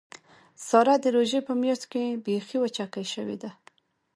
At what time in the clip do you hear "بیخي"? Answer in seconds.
2.25-2.57